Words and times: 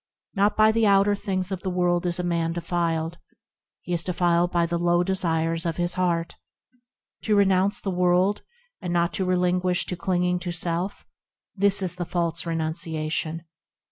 Not 0.33 0.57
by 0.57 0.71
the 0.71 0.87
outer 0.87 1.15
things 1.15 1.51
of 1.51 1.61
the 1.61 1.69
world 1.69 2.07
is 2.07 2.17
a 2.17 2.23
man 2.23 2.53
defiled; 2.53 3.19
He 3.81 3.93
is 3.93 4.03
defiled 4.03 4.51
by 4.51 4.65
the 4.65 4.79
low 4.79 5.03
desires 5.03 5.63
of 5.63 5.77
his 5.77 5.93
heart. 5.93 6.37
To 7.21 7.35
renounce 7.35 7.79
the 7.79 7.91
world, 7.91 8.41
and 8.81 8.91
not 8.91 9.13
to 9.13 9.25
relinguish 9.27 9.85
to 9.85 9.95
clinging 9.95 10.39
to 10.39 10.51
self– 10.51 11.05
This 11.55 11.83
is 11.83 11.93
the 11.97 12.05
false 12.05 12.47
renunciation. 12.47 13.43